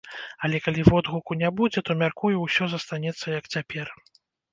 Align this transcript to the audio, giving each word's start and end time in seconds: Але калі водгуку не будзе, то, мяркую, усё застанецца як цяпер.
Але 0.47 0.59
калі 0.67 0.85
водгуку 0.87 1.37
не 1.41 1.51
будзе, 1.59 1.83
то, 1.89 1.95
мяркую, 1.99 2.31
усё 2.47 2.63
застанецца 2.73 3.35
як 3.37 3.51
цяпер. 3.57 3.93